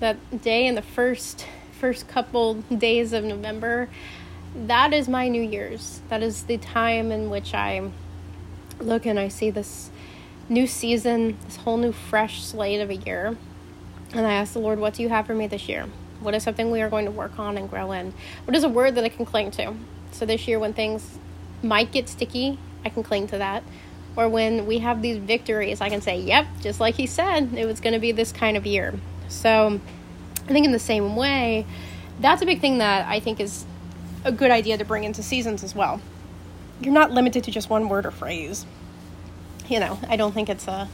that 0.00 0.16
day 0.42 0.66
in 0.66 0.76
the 0.76 0.82
first 0.82 1.46
first 1.78 2.08
couple 2.08 2.54
days 2.54 3.12
of 3.12 3.22
November, 3.22 3.90
that 4.54 4.94
is 4.94 5.08
my 5.08 5.28
New 5.28 5.42
Year's. 5.42 6.00
That 6.08 6.22
is 6.22 6.44
the 6.44 6.56
time 6.56 7.12
in 7.12 7.28
which 7.28 7.52
I 7.52 7.90
look 8.80 9.04
and 9.04 9.18
I 9.18 9.28
see 9.28 9.50
this 9.50 9.90
new 10.48 10.66
season, 10.66 11.36
this 11.44 11.56
whole 11.56 11.76
new 11.76 11.92
fresh 11.92 12.42
slate 12.42 12.80
of 12.80 12.88
a 12.88 12.96
year. 12.96 13.36
And 14.14 14.26
I 14.26 14.32
ask 14.32 14.54
the 14.54 14.58
Lord, 14.58 14.78
What 14.78 14.94
do 14.94 15.02
you 15.02 15.10
have 15.10 15.26
for 15.26 15.34
me 15.34 15.46
this 15.46 15.68
year? 15.68 15.86
What 16.20 16.34
is 16.34 16.42
something 16.42 16.70
we 16.70 16.80
are 16.80 16.88
going 16.88 17.04
to 17.04 17.10
work 17.10 17.38
on 17.38 17.58
and 17.58 17.68
grow 17.68 17.92
in? 17.92 18.14
What 18.46 18.56
is 18.56 18.64
a 18.64 18.70
word 18.70 18.94
that 18.94 19.04
I 19.04 19.10
can 19.10 19.26
cling 19.26 19.50
to? 19.52 19.74
So 20.12 20.24
this 20.24 20.48
year, 20.48 20.58
when 20.58 20.72
things 20.72 21.18
might 21.62 21.92
get 21.92 22.08
sticky, 22.08 22.58
I 22.86 22.88
can 22.88 23.02
cling 23.02 23.26
to 23.28 23.38
that. 23.38 23.62
Or 24.16 24.28
when 24.28 24.66
we 24.66 24.78
have 24.78 25.02
these 25.02 25.18
victories, 25.18 25.80
I 25.80 25.88
can 25.88 26.00
say, 26.00 26.20
yep, 26.20 26.46
just 26.60 26.80
like 26.80 26.96
he 26.96 27.06
said, 27.06 27.54
it 27.54 27.66
was 27.66 27.80
going 27.80 27.94
to 27.94 27.98
be 28.00 28.12
this 28.12 28.32
kind 28.32 28.56
of 28.56 28.66
year. 28.66 28.94
So 29.28 29.80
I 30.44 30.52
think 30.52 30.66
in 30.66 30.72
the 30.72 30.78
same 30.78 31.16
way, 31.16 31.66
that's 32.20 32.42
a 32.42 32.46
big 32.46 32.60
thing 32.60 32.78
that 32.78 33.06
I 33.06 33.20
think 33.20 33.40
is 33.40 33.64
a 34.24 34.32
good 34.32 34.50
idea 34.50 34.76
to 34.76 34.84
bring 34.84 35.04
into 35.04 35.22
seasons 35.22 35.62
as 35.62 35.74
well. 35.74 36.00
You're 36.80 36.92
not 36.92 37.12
limited 37.12 37.44
to 37.44 37.50
just 37.50 37.70
one 37.70 37.88
word 37.88 38.06
or 38.06 38.10
phrase. 38.10 38.66
You 39.68 39.80
know, 39.80 39.98
I 40.08 40.16
don't 40.16 40.32
think 40.32 40.48
it's 40.48 40.66
a, 40.66 40.88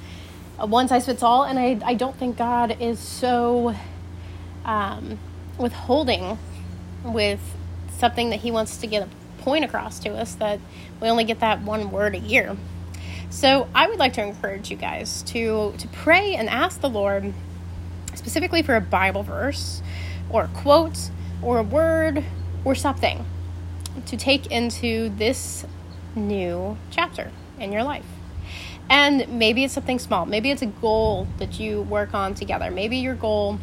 a 0.59 0.67
one 0.67 0.89
size 0.89 1.07
fits 1.07 1.23
all, 1.23 1.45
and 1.45 1.59
I, 1.59 1.81
I 1.85 1.95
don't 1.95 2.17
think 2.17 2.37
God 2.37 2.77
is 2.81 2.99
so 2.99 3.75
um, 4.65 5.19
withholding 5.59 6.39
with 7.05 7.41
something 7.99 8.31
that 8.31 8.41
He 8.41 8.51
wants 8.51 8.77
to 8.79 8.87
get 8.87 9.05
a 9.05 9.43
point 9.43 9.65
across 9.65 9.99
to 10.01 10.11
us 10.11 10.35
that 10.35 10.61
we 11.01 11.09
only 11.09 11.25
get 11.25 11.41
that 11.41 11.63
one 11.63 11.91
word 11.91 12.15
a 12.15 12.19
year. 12.19 12.57
So 13.31 13.69
I 13.75 13.89
would 13.89 13.99
like 13.99 14.15
to 14.15 14.23
encourage 14.23 14.71
you 14.71 14.77
guys 14.77 15.23
to 15.25 15.75
to 15.79 15.89
pray 15.89 16.35
and 16.35 16.49
ask 16.49 16.81
the 16.81 16.89
Lord 16.89 17.35
specifically 18.15 18.63
for 18.63 18.77
a 18.77 18.81
Bible 18.81 19.23
verse 19.23 19.83
or 20.31 20.45
a 20.45 20.49
quote 20.49 21.11
or 21.43 21.59
a 21.59 21.63
word 21.63 22.25
or 22.65 22.75
something 22.75 23.25
to 24.07 24.17
take 24.17 24.47
into 24.47 25.11
this 25.11 25.65
new 26.15 26.77
chapter 26.91 27.31
in 27.59 27.73
your 27.73 27.83
life. 27.83 28.07
And 28.89 29.29
maybe 29.29 29.65
it's 29.65 29.75
something 29.75 29.99
small. 29.99 30.27
Maybe 30.27 30.51
it's 30.51 30.63
a 30.63 30.67
goal 30.67 31.27
that 31.39 31.59
you 31.59 31.83
work 31.83 32.15
on 32.15 32.35
together. 32.35 32.71
Maybe 32.71 32.97
your 32.99 33.15
goal 33.15 33.59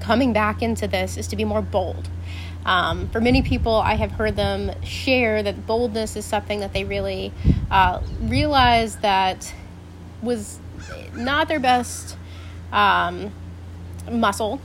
coming 0.00 0.32
back 0.32 0.62
into 0.62 0.86
this 0.86 1.16
is 1.16 1.26
to 1.28 1.36
be 1.36 1.44
more 1.44 1.62
bold. 1.62 2.08
Um, 2.66 3.08
for 3.10 3.20
many 3.20 3.42
people, 3.42 3.76
I 3.76 3.94
have 3.94 4.10
heard 4.10 4.34
them 4.34 4.72
share 4.82 5.40
that 5.44 5.66
boldness 5.68 6.16
is 6.16 6.24
something 6.24 6.60
that 6.60 6.72
they 6.72 6.82
really 6.82 7.32
uh, 7.70 8.02
realize 8.22 8.96
that 8.96 9.54
was 10.20 10.58
not 11.14 11.46
their 11.46 11.60
best 11.60 12.16
um, 12.72 13.32
muscle, 14.10 14.60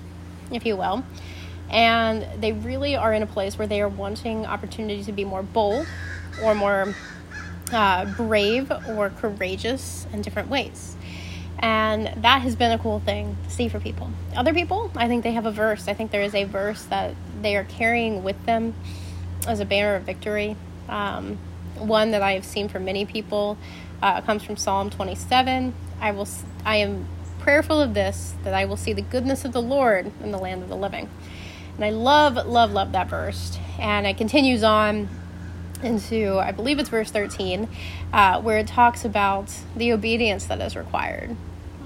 if 0.52 0.66
you 0.66 0.76
will. 0.76 1.04
And 1.70 2.42
they 2.42 2.54
really 2.54 2.96
are 2.96 3.14
in 3.14 3.22
a 3.22 3.28
place 3.28 3.60
where 3.60 3.68
they 3.68 3.82
are 3.82 3.88
wanting 3.88 4.48
opportunity 4.48 5.04
to 5.04 5.12
be 5.12 5.24
more 5.24 5.44
bold 5.44 5.86
or 6.44 6.56
more 6.56 6.96
uh, 7.72 8.06
brave 8.16 8.72
or 8.90 9.12
courageous 9.12 10.08
in 10.12 10.24
different 10.24 10.50
ways. 10.50 10.96
And 11.60 12.24
that 12.24 12.42
has 12.42 12.56
been 12.56 12.72
a 12.72 12.80
cool 12.80 13.00
thing 13.00 13.38
to 13.44 13.50
see 13.52 13.68
for 13.70 13.80
people. 13.80 14.10
Other 14.36 14.54
people, 14.54 14.92
I 14.96 15.08
think 15.08 15.24
they 15.24 15.34
have 15.34 15.46
a 15.46 15.52
verse. 15.52 15.88
I 15.88 15.94
think 15.94 16.10
there 16.10 16.24
is 16.24 16.34
a 16.34 16.46
verse 16.46 16.84
that 16.86 17.14
they 17.42 17.56
are 17.56 17.64
carrying 17.64 18.24
with 18.24 18.46
them 18.46 18.74
as 19.48 19.60
a 19.60 19.66
banner 19.66 19.96
of 19.96 20.04
victory. 20.04 20.56
Um, 20.88 21.38
one 21.78 22.12
that 22.12 22.22
I 22.22 22.34
have 22.34 22.46
seen 22.46 22.68
for 22.68 22.80
many 22.80 23.06
people 23.06 23.58
uh, 24.02 24.22
comes 24.22 24.44
from 24.44 24.58
Psalm 24.58 24.90
27. 24.90 25.74
I 26.00 26.12
will. 26.12 26.28
I 26.66 26.78
am 26.78 27.08
prayerful 27.40 27.82
of 27.82 27.94
this 27.94 28.36
that 28.44 28.54
I 28.54 28.66
will 28.66 28.78
see 28.78 28.94
the 28.94 29.02
goodness 29.02 29.46
of 29.46 29.52
the 29.52 29.62
Lord 29.62 30.12
in 30.22 30.32
the 30.32 30.38
land 30.38 30.62
of 30.62 30.70
the 30.70 30.76
living. 30.76 31.10
And 31.76 31.86
I 31.86 31.90
love, 31.90 32.36
love, 32.46 32.72
love 32.72 32.92
that 32.92 33.10
verse. 33.10 33.58
And 33.80 34.06
it 34.06 34.18
continues 34.18 34.64
on 34.64 35.10
into, 35.82 36.38
I 36.38 36.52
believe 36.52 36.78
it's 36.78 36.90
verse 36.90 37.10
13, 37.10 37.68
uh, 38.14 38.42
where 38.42 38.58
it 38.58 38.68
talks 38.68 39.04
about 39.04 39.52
the 39.76 39.92
obedience 39.92 40.46
that 40.46 40.62
is 40.62 40.76
required 40.76 41.36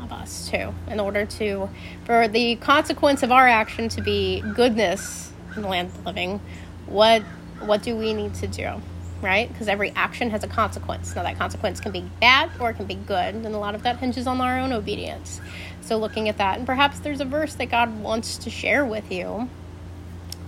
of 0.01 0.11
us 0.11 0.49
too, 0.49 0.73
in 0.87 0.99
order 0.99 1.25
to, 1.25 1.69
for 2.03 2.27
the 2.27 2.57
consequence 2.57 3.23
of 3.23 3.31
our 3.31 3.47
action 3.47 3.87
to 3.89 4.01
be 4.01 4.41
goodness 4.53 5.31
in 5.55 5.61
the 5.61 5.67
land 5.67 5.89
of 5.89 5.97
the 5.97 6.09
living. 6.09 6.41
What, 6.85 7.21
what 7.59 7.83
do 7.83 7.95
we 7.95 8.13
need 8.13 8.35
to 8.35 8.47
do? 8.47 8.81
right? 9.21 9.47
Because 9.47 9.67
every 9.67 9.91
action 9.91 10.29
has 10.29 10.43
a 10.43 10.47
consequence. 10.47 11.15
Now, 11.15 11.23
that 11.23 11.37
consequence 11.37 11.79
can 11.79 11.91
be 11.91 12.01
bad 12.19 12.51
or 12.59 12.69
it 12.69 12.75
can 12.75 12.85
be 12.85 12.95
good, 12.95 13.33
and 13.33 13.45
a 13.45 13.57
lot 13.57 13.73
of 13.73 13.83
that 13.83 13.97
hinges 13.97 14.27
on 14.27 14.39
our 14.39 14.59
own 14.59 14.71
obedience. 14.71 15.41
So, 15.81 15.97
looking 15.97 16.29
at 16.29 16.37
that, 16.37 16.57
and 16.57 16.65
perhaps 16.65 16.99
there's 16.99 17.21
a 17.21 17.25
verse 17.25 17.55
that 17.55 17.71
God 17.71 18.01
wants 18.01 18.37
to 18.37 18.49
share 18.49 18.85
with 18.85 19.11
you 19.11 19.49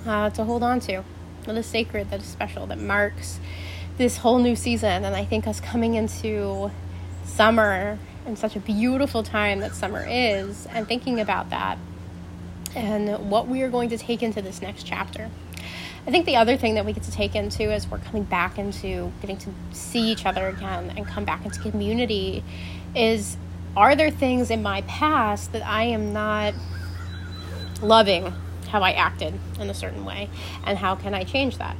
uh, 0.05 0.29
to 0.31 0.43
hold 0.43 0.63
on 0.63 0.79
to 0.81 1.03
that 1.45 1.55
is 1.55 1.65
sacred, 1.65 2.09
that 2.11 2.19
is 2.19 2.25
special, 2.25 2.67
that 2.67 2.79
marks 2.79 3.39
this 3.97 4.17
whole 4.17 4.39
new 4.39 4.55
season. 4.55 5.05
And 5.05 5.15
I 5.15 5.25
think 5.25 5.47
us 5.47 5.59
coming 5.59 5.95
into 5.95 6.71
summer 7.25 7.97
and 8.25 8.37
such 8.37 8.55
a 8.55 8.59
beautiful 8.59 9.23
time 9.23 9.59
that 9.59 9.73
summer 9.73 10.05
is, 10.07 10.67
and 10.67 10.87
thinking 10.87 11.19
about 11.19 11.49
that 11.49 11.77
and 12.75 13.29
what 13.29 13.47
we 13.47 13.61
are 13.61 13.69
going 13.69 13.89
to 13.89 13.97
take 13.97 14.21
into 14.21 14.41
this 14.41 14.61
next 14.61 14.83
chapter. 14.83 15.29
I 16.05 16.11
think 16.11 16.25
the 16.25 16.37
other 16.37 16.55
thing 16.55 16.75
that 16.75 16.85
we 16.85 16.93
get 16.93 17.03
to 17.03 17.11
take 17.11 17.35
into 17.35 17.63
as 17.71 17.87
we're 17.87 17.97
coming 17.97 18.23
back 18.23 18.57
into 18.57 19.11
getting 19.19 19.37
to 19.39 19.49
see 19.71 20.09
each 20.09 20.25
other 20.25 20.47
again 20.47 20.93
and 20.95 21.05
come 21.05 21.25
back 21.25 21.43
into 21.43 21.59
community 21.59 22.43
is 22.95 23.35
are 23.75 23.95
there 23.95 24.09
things 24.09 24.49
in 24.49 24.63
my 24.63 24.81
past 24.83 25.51
that 25.51 25.65
I 25.65 25.83
am 25.83 26.13
not 26.13 26.53
loving 27.81 28.33
how 28.69 28.81
I 28.81 28.91
acted 28.91 29.37
in 29.59 29.69
a 29.69 29.73
certain 29.73 30.05
way 30.05 30.29
and 30.65 30.77
how 30.77 30.95
can 30.95 31.13
I 31.13 31.23
change 31.23 31.57
that? 31.57 31.75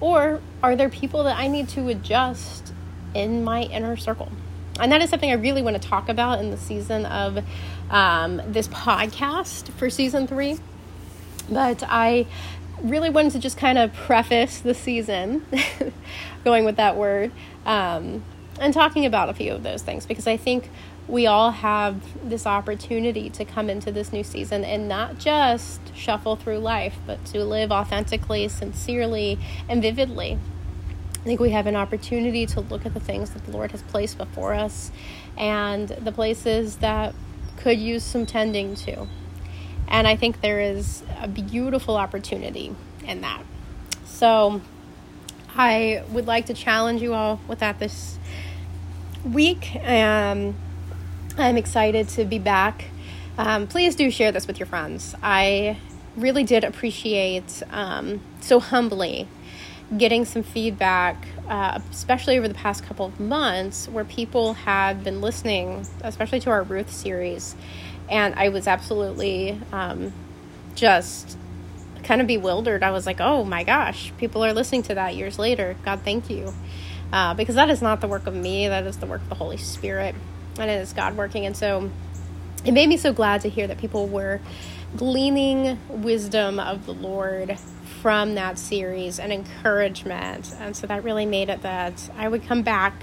Or 0.00 0.40
are 0.62 0.74
there 0.74 0.88
people 0.88 1.24
that 1.24 1.38
I 1.38 1.46
need 1.48 1.68
to 1.70 1.88
adjust 1.88 2.72
in 3.14 3.44
my 3.44 3.62
inner 3.62 3.96
circle? 3.96 4.30
And 4.80 4.92
that 4.92 5.02
is 5.02 5.10
something 5.10 5.30
I 5.30 5.34
really 5.34 5.62
want 5.62 5.80
to 5.80 5.88
talk 5.88 6.08
about 6.08 6.38
in 6.38 6.50
the 6.50 6.56
season 6.56 7.04
of 7.04 7.44
um, 7.90 8.40
this 8.46 8.68
podcast 8.68 9.70
for 9.72 9.90
season 9.90 10.26
three. 10.26 10.58
But 11.50 11.82
I 11.86 12.26
really 12.82 13.10
wanted 13.10 13.32
to 13.32 13.38
just 13.38 13.56
kind 13.56 13.78
of 13.78 13.92
preface 13.92 14.58
the 14.60 14.74
season, 14.74 15.46
going 16.44 16.64
with 16.64 16.76
that 16.76 16.96
word, 16.96 17.32
um, 17.66 18.22
and 18.60 18.74
talking 18.74 19.06
about 19.06 19.28
a 19.28 19.34
few 19.34 19.52
of 19.52 19.62
those 19.62 19.82
things 19.82 20.06
because 20.06 20.26
I 20.26 20.36
think 20.36 20.68
we 21.08 21.26
all 21.26 21.50
have 21.50 22.02
this 22.28 22.46
opportunity 22.46 23.30
to 23.30 23.44
come 23.44 23.70
into 23.70 23.90
this 23.90 24.12
new 24.12 24.22
season 24.22 24.62
and 24.62 24.86
not 24.86 25.18
just 25.18 25.80
shuffle 25.96 26.36
through 26.36 26.58
life, 26.58 26.96
but 27.06 27.24
to 27.26 27.44
live 27.44 27.72
authentically, 27.72 28.46
sincerely, 28.48 29.38
and 29.68 29.80
vividly. 29.80 30.38
I 31.14 31.24
think 31.24 31.40
we 31.40 31.50
have 31.50 31.66
an 31.66 31.76
opportunity 31.76 32.44
to 32.46 32.60
look 32.60 32.84
at 32.84 32.92
the 32.92 33.00
things 33.00 33.30
that 33.30 33.44
the 33.46 33.52
Lord 33.52 33.72
has 33.72 33.82
placed 33.82 34.18
before 34.18 34.52
us 34.52 34.92
and 35.36 35.88
the 35.88 36.12
places 36.12 36.76
that 36.76 37.14
could 37.58 37.78
use 37.78 38.04
some 38.04 38.26
tending 38.26 38.74
to. 38.76 39.06
And 39.88 40.06
I 40.06 40.16
think 40.16 40.40
there 40.40 40.60
is 40.60 41.02
a 41.20 41.28
beautiful 41.28 41.96
opportunity 41.96 42.74
in 43.06 43.20
that. 43.22 43.42
So 44.04 44.60
I 45.56 46.02
would 46.10 46.26
like 46.26 46.46
to 46.46 46.54
challenge 46.54 47.02
you 47.02 47.14
all 47.14 47.40
with 47.48 47.58
that 47.60 47.78
this 47.78 48.18
week. 49.24 49.74
Um, 49.76 50.54
I'm 51.36 51.56
excited 51.56 52.08
to 52.10 52.24
be 52.24 52.38
back. 52.38 52.86
Um, 53.36 53.66
please 53.66 53.94
do 53.94 54.10
share 54.10 54.32
this 54.32 54.46
with 54.46 54.58
your 54.58 54.66
friends. 54.66 55.14
I 55.22 55.78
really 56.16 56.44
did 56.44 56.64
appreciate 56.64 57.62
um, 57.70 58.20
so 58.40 58.60
humbly 58.60 59.28
getting 59.96 60.24
some 60.24 60.42
feedback, 60.42 61.28
uh, 61.48 61.80
especially 61.90 62.36
over 62.36 62.48
the 62.48 62.54
past 62.54 62.84
couple 62.84 63.06
of 63.06 63.18
months, 63.18 63.88
where 63.88 64.04
people 64.04 64.54
had 64.54 65.02
been 65.02 65.20
listening, 65.20 65.86
especially 66.02 66.40
to 66.40 66.50
our 66.50 66.62
Ruth 66.62 66.92
series, 66.92 67.54
and 68.10 68.34
I 68.34 68.50
was 68.50 68.66
absolutely 68.66 69.60
um, 69.72 70.12
just 70.74 71.38
kind 72.04 72.20
of 72.20 72.26
bewildered. 72.26 72.82
I 72.82 72.90
was 72.90 73.06
like, 73.06 73.20
oh 73.20 73.44
my 73.44 73.64
gosh, 73.64 74.12
people 74.18 74.44
are 74.44 74.52
listening 74.52 74.82
to 74.84 74.94
that 74.94 75.14
years 75.14 75.38
later. 75.38 75.76
God, 75.84 76.00
thank 76.04 76.30
you. 76.30 76.52
Uh, 77.12 77.34
because 77.34 77.54
that 77.54 77.70
is 77.70 77.80
not 77.80 78.00
the 78.00 78.08
work 78.08 78.26
of 78.26 78.34
me, 78.34 78.68
that 78.68 78.86
is 78.86 78.98
the 78.98 79.06
work 79.06 79.22
of 79.22 79.28
the 79.30 79.34
Holy 79.34 79.56
Spirit, 79.56 80.14
and 80.58 80.70
it 80.70 80.80
is 80.80 80.92
God 80.92 81.16
working. 81.16 81.46
And 81.46 81.56
so 81.56 81.90
it 82.64 82.72
made 82.72 82.88
me 82.88 82.98
so 82.98 83.12
glad 83.12 83.40
to 83.42 83.48
hear 83.48 83.66
that 83.66 83.78
people 83.78 84.06
were 84.06 84.40
gleaning 84.96 85.78
wisdom 85.88 86.58
of 86.58 86.86
the 86.86 86.94
Lord 86.94 87.58
from 88.02 88.34
that 88.34 88.58
series 88.58 89.18
and 89.18 89.32
encouragement. 89.32 90.54
And 90.58 90.76
so 90.76 90.86
that 90.86 91.04
really 91.04 91.26
made 91.26 91.48
it 91.48 91.62
that 91.62 92.10
I 92.16 92.28
would 92.28 92.44
come 92.44 92.62
back. 92.62 92.94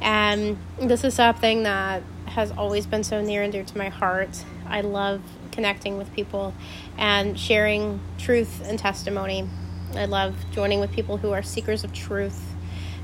And 0.00 0.58
this 0.80 1.04
is 1.04 1.14
something 1.14 1.64
that 1.64 2.02
has 2.26 2.50
always 2.52 2.86
been 2.86 3.04
so 3.04 3.20
near 3.20 3.42
and 3.42 3.52
dear 3.52 3.64
to 3.64 3.78
my 3.78 3.88
heart. 3.88 4.44
I 4.66 4.82
love 4.82 5.22
connecting 5.50 5.98
with 5.98 6.12
people 6.12 6.54
and 6.96 7.38
sharing 7.38 8.00
truth 8.16 8.62
and 8.64 8.78
testimony. 8.78 9.48
I 9.94 10.04
love 10.04 10.36
joining 10.52 10.80
with 10.80 10.92
people 10.92 11.16
who 11.16 11.32
are 11.32 11.42
seekers 11.42 11.82
of 11.82 11.92
truth, 11.92 12.40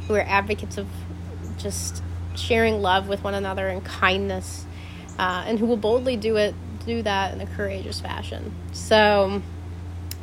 who 0.06 0.14
are 0.14 0.20
advocates 0.20 0.78
of 0.78 0.86
just 1.56 2.02
sharing 2.36 2.82
love 2.82 3.08
with 3.08 3.24
one 3.24 3.34
another 3.34 3.68
and 3.68 3.84
kindness, 3.84 4.66
uh, 5.18 5.44
and 5.46 5.58
who 5.58 5.66
will 5.66 5.76
boldly 5.76 6.16
do 6.16 6.36
it, 6.36 6.54
do 6.84 7.02
that 7.02 7.32
in 7.34 7.40
a 7.40 7.46
courageous 7.46 8.00
fashion. 8.00 8.54
So, 8.72 9.42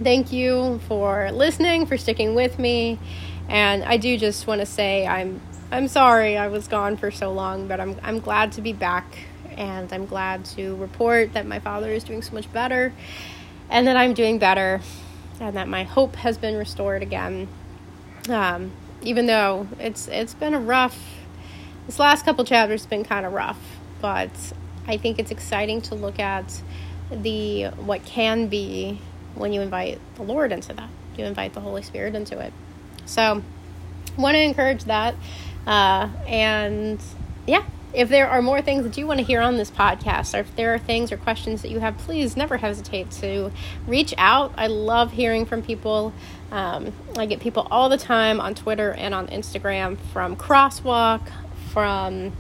thank 0.04 0.32
you 0.32 0.80
for 0.88 1.32
listening, 1.32 1.86
for 1.86 1.98
sticking 1.98 2.36
with 2.36 2.60
me, 2.60 3.00
and 3.48 3.84
I 3.84 3.98
do 3.98 4.18
just 4.18 4.48
want 4.48 4.62
to 4.62 4.66
say 4.66 5.06
I'm 5.08 5.42
I'm 5.72 5.88
sorry 5.88 6.38
I 6.38 6.48
was 6.48 6.68
gone 6.68 6.98
for 6.98 7.12
so 7.12 7.32
long, 7.32 7.68
but 7.68 7.80
I'm 7.80 8.00
I'm 8.04 8.20
glad 8.20 8.52
to 8.54 8.62
be 8.62 8.74
back 8.74 9.06
and 9.58 9.92
I'm 9.92 10.06
glad 10.06 10.46
to 10.46 10.76
report 10.76 11.34
that 11.34 11.46
my 11.46 11.60
father 11.60 11.92
is 11.92 12.04
doing 12.04 12.22
so 12.22 12.34
much 12.34 12.52
better 12.52 12.94
and 13.70 13.88
that 13.88 13.98
I'm 13.98 14.14
doing 14.14 14.40
better 14.40 14.82
and 15.40 15.56
that 15.56 15.68
my 15.68 15.84
hope 15.84 16.16
has 16.18 16.38
been 16.38 16.56
restored 16.56 17.02
again. 17.02 17.48
Um, 18.30 18.72
even 19.02 19.28
though 19.28 19.68
it's 19.80 20.08
it's 20.08 20.34
been 20.34 20.54
a 20.54 20.60
rough 20.60 21.00
this 21.88 22.00
last 22.00 22.26
couple 22.26 22.46
chapters 22.46 22.86
been 22.86 23.04
kind 23.04 23.26
of 23.26 23.34
rough, 23.34 23.60
but 24.02 24.32
I 24.88 24.98
think 24.98 25.20
it's 25.20 25.32
exciting 25.32 25.82
to 25.84 25.96
look 25.96 26.20
at 26.20 26.62
the 27.12 27.66
what 27.66 28.06
can 28.06 28.48
be 28.48 29.00
when 29.42 29.52
you 29.52 29.62
invite 29.62 30.00
the 30.16 30.24
Lord 30.24 30.52
into 30.52 30.74
that. 30.74 30.90
You 31.18 31.26
invite 31.26 31.54
the 31.54 31.60
Holy 31.60 31.82
Spirit 31.82 32.16
into 32.16 32.40
it. 32.40 32.54
So, 33.06 33.44
want 34.18 34.36
to 34.36 34.42
encourage 34.42 34.86
that. 34.86 35.16
Uh, 35.68 36.10
and 36.28 37.02
yeah, 37.46 37.64
if 37.94 38.10
there 38.10 38.30
are 38.30 38.42
more 38.42 38.62
things 38.62 38.84
that 38.84 38.98
you 38.98 39.06
want 39.06 39.20
to 39.20 39.26
hear 39.26 39.42
on 39.42 39.58
this 39.58 39.70
podcast, 39.70 40.34
or 40.34 40.42
if 40.42 40.56
there 40.56 40.74
are 40.74 40.80
things 40.80 41.12
or 41.12 41.18
questions 41.18 41.62
that 41.62 41.70
you 41.70 41.80
have, 41.80 41.98
please 41.98 42.38
never 42.38 42.58
hesitate 42.58 43.12
to 43.12 43.52
reach 43.86 44.14
out. 44.18 44.54
I 44.58 44.68
love 44.68 45.12
hearing 45.12 45.46
from 45.46 45.62
people. 45.62 46.14
Um, 46.52 46.94
I 47.18 47.26
get 47.26 47.40
people 47.40 47.68
all 47.70 47.90
the 47.90 47.98
time 47.98 48.40
on 48.40 48.56
Twitter 48.56 48.92
and 48.92 49.14
on 49.14 49.28
Instagram 49.28 49.98
from 50.14 50.36
Crosswalk, 50.36 51.30
from 51.72 52.32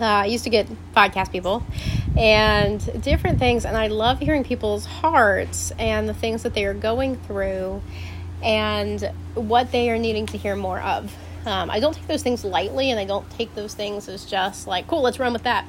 uh, 0.00 0.04
I 0.04 0.26
used 0.26 0.44
to 0.44 0.50
get 0.50 0.68
podcast 0.94 1.32
people 1.32 1.64
and 2.16 3.02
different 3.02 3.38
things, 3.38 3.64
and 3.64 3.76
I 3.76 3.88
love 3.88 4.18
hearing 4.18 4.44
people's 4.44 4.86
hearts 4.86 5.72
and 5.78 6.08
the 6.08 6.14
things 6.14 6.42
that 6.44 6.54
they 6.54 6.64
are 6.64 6.74
going 6.74 7.16
through 7.16 7.82
and 8.42 9.12
what 9.34 9.72
they 9.72 9.90
are 9.90 9.98
needing 9.98 10.26
to 10.26 10.38
hear 10.38 10.56
more 10.56 10.80
of. 10.80 11.14
Um, 11.44 11.70
I 11.70 11.78
don't 11.78 11.94
take 11.94 12.06
those 12.06 12.22
things 12.22 12.44
lightly, 12.44 12.90
and 12.90 12.98
I 12.98 13.04
don't 13.04 13.30
take 13.30 13.54
those 13.54 13.74
things 13.74 14.08
as 14.08 14.24
just 14.24 14.66
like, 14.66 14.86
cool, 14.86 15.02
let's 15.02 15.18
run 15.18 15.32
with 15.32 15.44
that. 15.44 15.66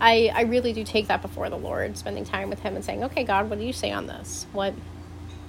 I, 0.00 0.32
I 0.34 0.42
really 0.42 0.72
do 0.72 0.82
take 0.82 1.08
that 1.08 1.22
before 1.22 1.48
the 1.48 1.58
Lord, 1.58 1.96
spending 1.96 2.24
time 2.24 2.50
with 2.50 2.60
Him 2.60 2.74
and 2.74 2.84
saying, 2.84 3.04
okay, 3.04 3.22
God, 3.22 3.48
what 3.48 3.58
do 3.58 3.64
you 3.64 3.72
say 3.72 3.92
on 3.92 4.06
this? 4.06 4.46
What 4.52 4.74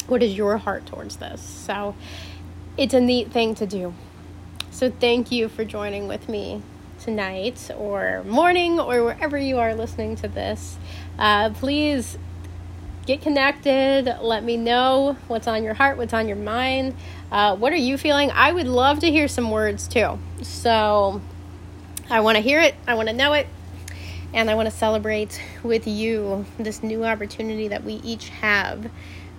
what 0.08 0.22
is 0.22 0.36
your 0.36 0.58
heart 0.58 0.86
towards 0.86 1.16
this? 1.18 1.42
So 1.42 1.96
it's 2.78 2.94
a 2.94 3.00
neat 3.00 3.32
thing 3.32 3.56
to 3.56 3.66
do. 3.66 3.94
So 4.70 4.92
thank 4.92 5.32
you 5.32 5.48
for 5.48 5.64
joining 5.64 6.10
with 6.10 6.28
me 6.28 6.62
tonight 7.04 7.70
or 7.78 8.24
morning 8.24 8.80
or 8.80 9.04
wherever 9.04 9.38
you 9.38 9.60
are 9.60 9.76
listening 9.76 10.16
to 10.16 10.28
this. 10.28 10.78
Uh, 11.20 11.50
please 11.50 12.18
get 13.06 13.22
connected. 13.22 14.06
Let 14.22 14.44
me 14.44 14.56
know 14.56 15.18
what's 15.28 15.48
on 15.48 15.64
your 15.64 15.74
heart, 15.74 15.98
what's 15.98 16.14
on 16.14 16.28
your 16.28 16.38
mind. 16.38 16.96
Uh, 17.32 17.56
what 17.56 17.74
are 17.74 17.78
you 17.78 17.98
feeling? 17.98 18.32
I 18.32 18.52
would 18.52 18.68
love 18.68 19.00
to 19.00 19.12
hear 19.12 19.28
some 19.28 19.52
words 19.52 19.88
too. 19.88 20.18
So 20.42 21.22
I 22.10 22.22
want 22.22 22.38
to 22.38 22.42
hear 22.42 22.62
it, 22.62 22.76
I 22.88 22.96
want 22.96 23.10
to 23.10 23.16
know 23.16 23.34
it, 23.34 23.48
and 24.34 24.50
I 24.50 24.56
want 24.56 24.70
to 24.70 24.76
celebrate 24.76 25.42
with 25.62 25.88
you 25.88 26.46
this 26.58 26.82
new 26.82 27.04
opportunity 27.04 27.68
that 27.68 27.84
we 27.84 27.96
each 27.96 28.30
have 28.30 28.90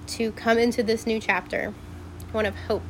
to 0.06 0.32
come 0.32 0.58
into 0.58 0.82
this 0.82 1.06
new 1.06 1.18
chapter, 1.18 1.72
one 2.32 2.46
of 2.46 2.54
hope. 2.54 2.82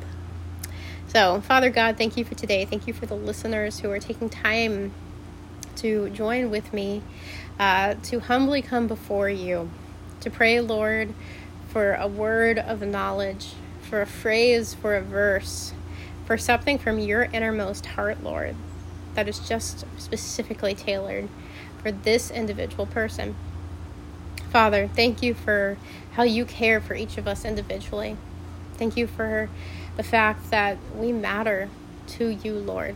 So, 1.15 1.39
Father 1.39 1.69
God, 1.69 1.97
thank 1.97 2.17
you 2.17 2.25
for 2.25 2.35
today. 2.35 2.65
Thank 2.65 2.87
you 2.87 2.93
for 2.93 3.05
the 3.05 3.15
listeners 3.15 3.79
who 3.79 3.89
are 3.89 3.99
taking 3.99 4.29
time 4.29 4.91
to 5.77 6.09
join 6.09 6.51
with 6.51 6.73
me 6.73 7.03
uh, 7.57 7.95
to 8.03 8.19
humbly 8.19 8.61
come 8.61 8.87
before 8.87 9.29
you, 9.29 9.69
to 10.19 10.29
pray, 10.29 10.59
Lord, 10.59 11.13
for 11.69 11.93
a 11.93 12.05
word 12.05 12.59
of 12.59 12.81
knowledge, 12.81 13.53
for 13.79 14.01
a 14.01 14.05
phrase, 14.05 14.73
for 14.73 14.97
a 14.97 15.01
verse, 15.01 15.71
for 16.25 16.37
something 16.37 16.77
from 16.77 16.99
your 16.99 17.23
innermost 17.23 17.85
heart, 17.85 18.21
Lord, 18.21 18.57
that 19.13 19.29
is 19.29 19.39
just 19.39 19.85
specifically 19.97 20.75
tailored 20.75 21.29
for 21.81 21.93
this 21.93 22.29
individual 22.29 22.87
person. 22.87 23.37
Father, 24.49 24.89
thank 24.93 25.23
you 25.23 25.33
for 25.33 25.77
how 26.11 26.23
you 26.23 26.43
care 26.43 26.81
for 26.81 26.93
each 26.93 27.17
of 27.17 27.25
us 27.25 27.45
individually. 27.45 28.17
Thank 28.73 28.97
you 28.97 29.07
for 29.07 29.49
the 29.97 30.03
fact 30.03 30.51
that 30.51 30.77
we 30.95 31.11
matter 31.11 31.69
to 32.07 32.29
you, 32.29 32.55
Lord. 32.55 32.95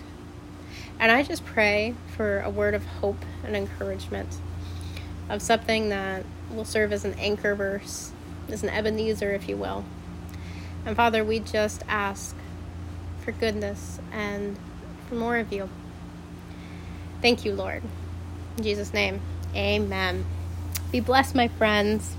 And 0.99 1.11
I 1.11 1.23
just 1.23 1.45
pray 1.45 1.95
for 2.15 2.41
a 2.41 2.49
word 2.49 2.73
of 2.73 2.85
hope 2.85 3.23
and 3.43 3.55
encouragement, 3.55 4.37
of 5.29 5.41
something 5.41 5.89
that 5.89 6.25
will 6.51 6.65
serve 6.65 6.91
as 6.91 7.05
an 7.05 7.13
anchor 7.13 7.55
verse, 7.55 8.11
as 8.49 8.63
an 8.63 8.69
Ebenezer, 8.69 9.31
if 9.31 9.47
you 9.47 9.55
will. 9.55 9.85
And 10.85 10.95
Father, 10.95 11.23
we 11.23 11.39
just 11.39 11.83
ask 11.87 12.35
for 13.21 13.31
goodness 13.31 13.99
and 14.11 14.57
for 15.07 15.15
more 15.15 15.37
of 15.37 15.53
you. 15.53 15.69
Thank 17.21 17.45
you, 17.45 17.53
Lord. 17.53 17.83
In 18.57 18.63
Jesus' 18.63 18.93
name, 18.93 19.21
amen. 19.55 20.25
Be 20.91 20.99
blessed, 20.99 21.35
my 21.35 21.47
friends. 21.47 22.15